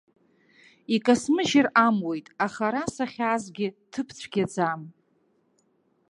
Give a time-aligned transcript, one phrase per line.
[0.95, 4.81] Икасмыжьыр амуит, аха ара сахьаазгьы ҭыԥ цәгьаӡам.